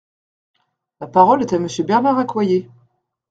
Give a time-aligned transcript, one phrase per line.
[0.99, 2.67] La parole est à Monsieur Bernard Accoyer.